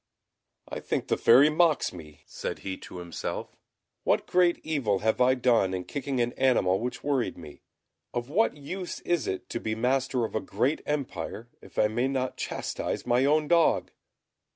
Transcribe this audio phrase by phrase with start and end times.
[0.67, 3.55] "I think the Fairy mocks me," said he to himself.
[4.03, 7.61] "What great evil have I done in kicking an animal which worried me?
[8.11, 12.07] Of what use is it to be master of a great empire if I may
[12.07, 13.91] not chastise my own dog?"